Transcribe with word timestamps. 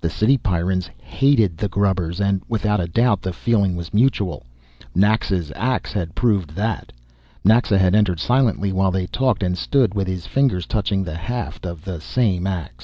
The 0.00 0.08
city 0.10 0.38
Pyrrans 0.38 0.88
hated 1.02 1.56
the 1.58 1.66
"grubbers" 1.66 2.20
and, 2.20 2.40
without 2.48 2.78
a 2.78 2.86
doubt, 2.86 3.20
the 3.22 3.32
feeling 3.32 3.74
was 3.74 3.92
mutual. 3.92 4.46
Naxa's 4.94 5.50
ax 5.56 5.92
had 5.92 6.14
proved 6.14 6.50
that. 6.50 6.92
Naxa 7.42 7.76
had 7.76 7.92
entered 7.92 8.20
silently 8.20 8.72
while 8.72 8.92
they 8.92 9.08
talked, 9.08 9.42
and 9.42 9.58
stood 9.58 9.92
with 9.92 10.06
his 10.06 10.24
fingers 10.24 10.66
touching 10.66 11.02
the 11.02 11.16
haft 11.16 11.66
of 11.66 11.84
this 11.84 12.04
same 12.04 12.46
ax. 12.46 12.74